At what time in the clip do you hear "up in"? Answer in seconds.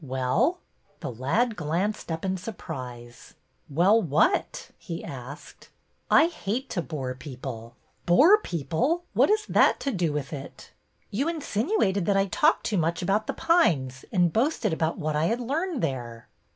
2.11-2.35